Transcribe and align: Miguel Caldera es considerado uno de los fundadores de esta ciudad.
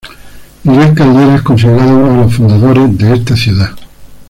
Miguel 0.63 0.95
Caldera 0.95 1.35
es 1.35 1.43
considerado 1.43 1.95
uno 1.95 2.09
de 2.13 2.17
los 2.23 2.33
fundadores 2.35 2.97
de 2.97 3.13
esta 3.13 3.35
ciudad. 3.35 3.69